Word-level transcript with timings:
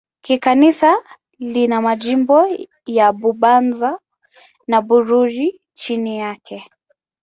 Kikanisa 0.23 0.91
lina 1.39 1.81
majimbo 1.81 2.37
ya 2.97 3.07
Bubanza 3.19 3.91
na 4.69 4.79
Bururi 4.87 5.61
chini 5.79 6.13
yake. 6.17 6.57